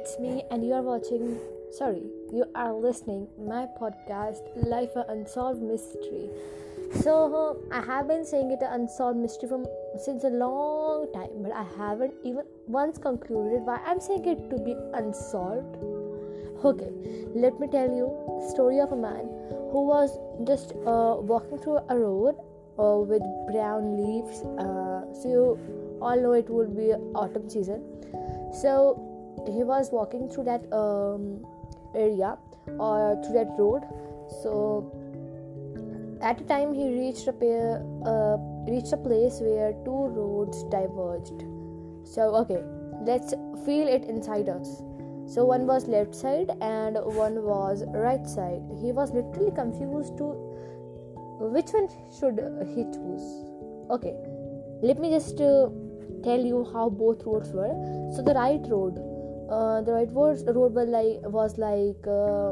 [0.00, 1.38] it's me, and you are watching.
[1.70, 2.02] Sorry,
[2.32, 6.30] you are listening my podcast, Life an Unsolved Mystery.
[7.02, 9.66] So I have been saying it an unsolved mystery from
[10.04, 14.62] since a long time, but I haven't even once concluded why I'm saying it to
[14.68, 15.76] be unsolved.
[16.64, 16.90] Okay,
[17.34, 18.08] let me tell you
[18.48, 19.28] story of a man
[19.70, 22.36] who was just uh, walking through a road
[22.78, 24.40] uh, with brown leaves.
[24.64, 27.84] Uh, so you all know it would be autumn season.
[28.50, 29.09] So
[29.46, 31.44] he was walking through that um,
[31.94, 32.36] area
[32.78, 33.82] or through that road.
[34.42, 34.90] So
[36.22, 38.36] at a time he reached a pair, uh,
[38.70, 41.44] reached a place where two roads diverged.
[42.04, 42.62] So okay
[43.02, 44.82] let's feel it inside us.
[45.26, 48.62] So one was left side and one was right side.
[48.80, 50.24] He was literally confused to
[51.40, 52.38] which one should
[52.74, 53.24] he choose.
[53.90, 54.14] Okay
[54.82, 55.68] let me just uh,
[56.24, 57.74] tell you how both roads were.
[58.14, 58.98] So the right road
[59.50, 62.50] uh, the right road, was like was like uh,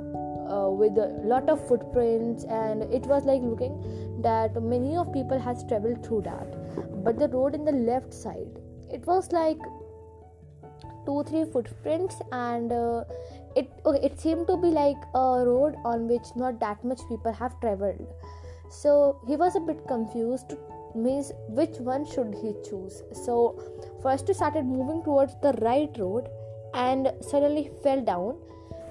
[0.52, 5.38] uh, with a lot of footprints and it was like looking that many of people
[5.38, 7.04] has traveled through that.
[7.04, 8.58] But the road in the left side
[8.90, 9.58] it was like
[11.06, 13.04] two three footprints and uh,
[13.54, 17.32] it okay, it seemed to be like a road on which not that much people
[17.32, 18.06] have traveled.
[18.70, 20.54] So he was a bit confused
[20.94, 23.02] means which one should he choose?
[23.12, 23.62] So
[24.02, 26.28] first he started moving towards the right road
[26.74, 28.36] and suddenly fell down.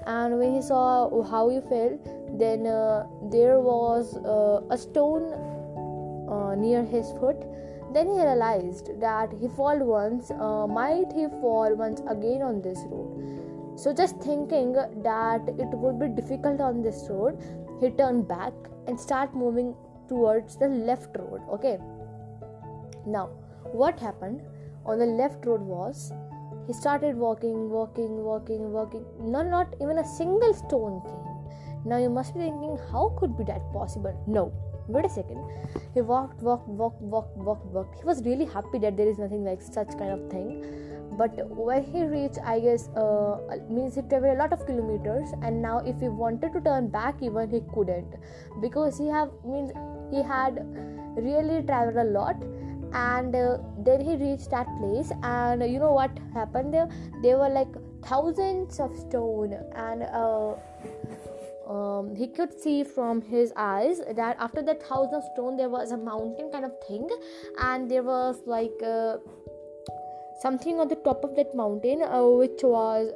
[0.06, 1.98] And when he saw how he fell
[2.36, 5.32] then uh, there was uh, a stone
[6.28, 7.36] uh, near his foot.
[7.92, 12.78] Then he realized that he fall once uh, might he fall once again on this
[12.90, 13.78] road.
[13.78, 17.38] So just thinking that it would be difficult on this road
[17.80, 18.52] he turned back
[18.88, 19.74] and start moving
[20.08, 21.78] towards the left road okay?
[23.06, 23.30] Now
[23.72, 24.42] what happened
[24.84, 26.12] on the left road was
[26.68, 29.04] he started walking, walking, walking, walking.
[29.18, 31.90] No, not even a single stone came.
[31.90, 34.14] Now you must be thinking, how could be that possible?
[34.26, 34.52] No,
[34.86, 35.42] wait a second.
[35.94, 37.98] He walked, walked, walked, walked, walked, walked.
[37.98, 40.62] He was really happy that there is nothing like such kind of thing.
[41.16, 43.38] But when he reached, I guess, uh,
[43.70, 47.22] means he traveled a lot of kilometers, and now if he wanted to turn back,
[47.22, 48.14] even he couldn't,
[48.60, 49.72] because he have means
[50.10, 50.60] he had
[51.16, 52.36] really traveled a lot
[52.92, 56.74] and uh, then he reached that place and uh, you know what happened?
[56.74, 56.88] There
[57.22, 60.54] there were like thousands of stone and uh,
[61.68, 65.96] um, he could see from his eyes that after that thousand stone there was a
[65.96, 67.08] mountain kind of thing
[67.60, 69.16] and there was like uh,
[70.40, 73.10] something on the top of that mountain uh, which was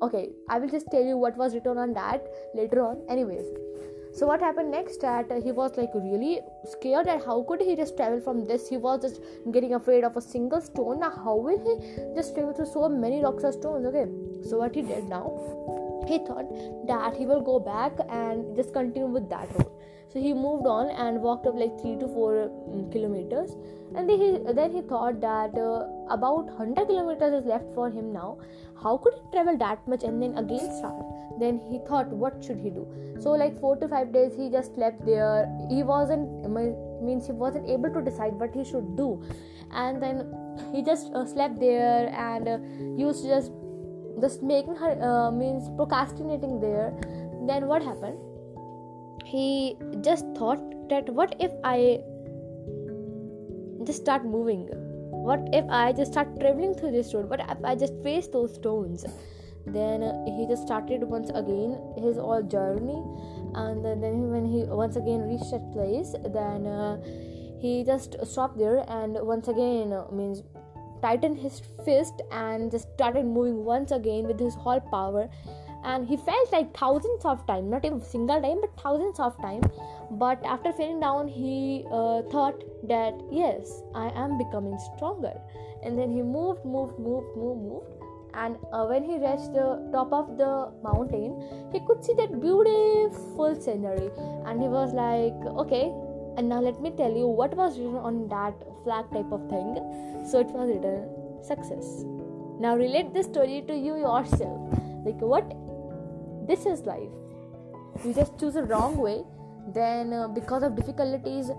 [0.00, 3.02] okay i will just tell you what was written on that later on.
[3.08, 3.46] Anyways
[4.16, 7.76] so what happened next that uh, he was like really scared and how could he
[7.76, 8.66] just travel from this?
[8.66, 9.20] He was just
[9.52, 11.00] getting afraid of a single stone.
[11.00, 13.84] Now how will he just travel through so many rocks or stones?
[13.86, 14.06] Okay
[14.48, 15.24] so what he did now
[16.08, 16.46] he thought
[16.86, 19.75] that he will go back and just continue with that road
[20.12, 23.56] so he moved on and walked up like 3 to 4 um, kilometers.
[23.94, 28.12] And then he then he thought that uh, about 100 kilometers is left for him
[28.12, 28.38] now.
[28.82, 31.04] How could he travel that much and then again start?
[31.40, 32.86] Then he thought what should he do?
[33.20, 35.48] So like 4 to 5 days he just slept there.
[35.70, 36.28] He wasn't
[37.02, 39.22] means he wasn't able to decide what he should do.
[39.72, 40.24] And then
[40.72, 42.58] he just uh, slept there and uh,
[42.96, 43.52] used just
[44.20, 46.94] just making her uh, means procrastinating there.
[47.46, 48.18] Then what happened
[49.30, 50.60] he just thought
[50.90, 52.00] that what if i
[53.84, 54.66] just start moving?
[55.28, 57.28] What if i just start traveling through this road?
[57.28, 59.04] What if i just face those stones?
[59.66, 63.02] Then he just started once again his all journey.
[63.54, 66.98] And then when he once again reached that place then uh,
[67.58, 70.42] he just stopped there and once again uh, means
[71.02, 75.28] tightened his fist and just started moving once again with his whole power
[75.86, 79.66] and he felt like thousands of times not even single time but thousands of times
[80.22, 82.64] but after falling down he uh, thought
[82.94, 85.34] that yes i am becoming stronger.
[85.82, 87.86] And then he moved moved moved moved moved.
[88.34, 91.36] And uh, when he reached the top of the mountain
[91.72, 94.10] he could see that beautiful scenery.
[94.46, 95.84] And he was like okay
[96.36, 99.68] and now let me tell you what was written on that flag type of thing.
[100.30, 102.04] So it was written success.
[102.58, 104.78] Now relate this story to you yourself.
[105.04, 105.54] Like what
[106.46, 107.10] this is life.
[108.04, 109.24] You just choose a wrong way
[109.74, 111.50] then uh, because of difficulties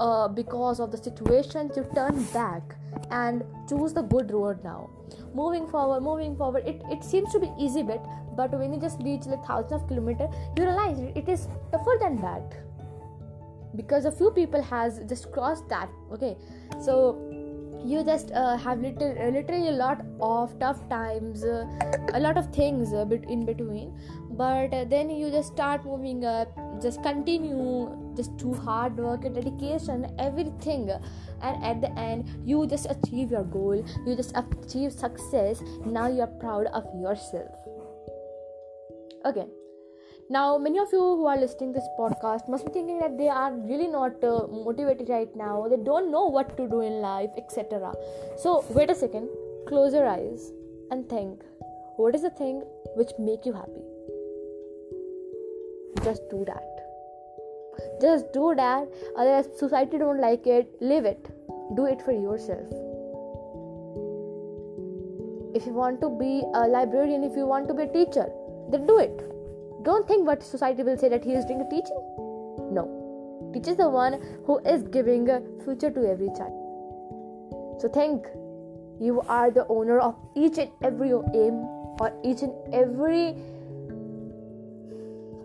[0.00, 2.62] uh, because of the situations you turn back
[3.10, 4.90] and choose the good road now.
[5.34, 8.00] Moving forward moving forward it, it seems to be easy bit
[8.36, 12.20] but when you just reach like thousands of kilometers you realize it is tougher than
[12.20, 12.62] that.
[13.74, 16.36] Because a few people has just crossed that okay?
[16.80, 17.36] So
[17.84, 21.64] you just uh, have little, uh, literally a lot of tough times uh,
[22.14, 23.96] a lot of things uh, in between
[24.36, 26.48] but then you just start moving up
[26.80, 30.90] just continue just do hard work and dedication everything.
[31.42, 35.62] And at the end you just achieve your goal you just achieve success.
[35.84, 37.50] Now you're proud of yourself.
[39.24, 39.46] Okay.
[40.28, 43.52] Now many of you who are listening this podcast must be thinking that they are
[43.54, 45.66] really not uh, motivated right now.
[45.68, 47.92] They don't know what to do in life etc
[48.36, 49.28] so wait a second.
[49.68, 50.52] Close your eyes
[50.90, 51.42] and think.
[51.96, 52.62] What is the thing
[52.94, 53.95] which make you happy
[56.04, 56.76] just do that.
[58.00, 58.88] Just do that.
[59.16, 60.68] Otherwise society don't like it.
[60.80, 61.30] Live it.
[61.76, 62.66] Do it for yourself.
[65.54, 68.26] If you want to be a librarian if you want to be a teacher
[68.70, 69.22] then do it.
[69.84, 71.98] Don't think what society will say that he is doing a teaching.
[72.72, 73.50] No.
[73.54, 76.52] Teacher is the one who is giving a future to every child.
[77.80, 78.26] So think
[79.00, 81.54] you are the owner of each and every aim
[82.00, 83.36] or each and every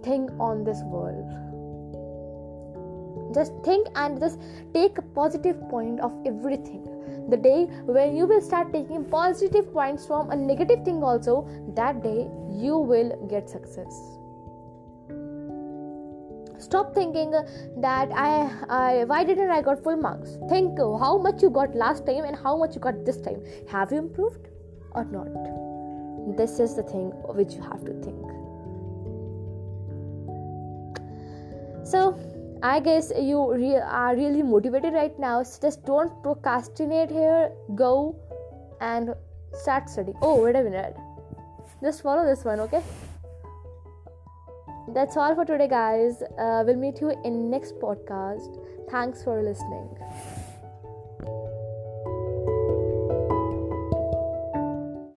[0.03, 1.29] thing on this world.
[3.33, 4.39] Just think and just
[4.73, 6.83] take a positive point of everything.
[7.29, 12.03] The day when you will start taking positive points from a negative thing also that
[12.03, 14.17] day you will get success.
[16.59, 17.31] Stop thinking
[17.77, 20.37] that I, I why didn't i got full marks?
[20.49, 23.41] Think how much you got last time and how much you got this time.
[23.69, 24.47] Have you improved
[24.91, 26.37] or not?
[26.37, 28.40] This is the thing which you have to think
[31.91, 32.01] so
[32.63, 35.43] I guess you re- are really motivated right now.
[35.43, 37.51] So just don't procrastinate here.
[37.75, 38.15] Go
[38.79, 39.13] and
[39.53, 40.17] start studying.
[40.21, 40.95] Oh, wait a minute.
[41.83, 42.83] Just follow this one, okay?
[44.93, 46.21] That's all for today, guys.
[46.37, 48.59] Uh, we'll meet you in next podcast.
[48.89, 49.89] Thanks for listening.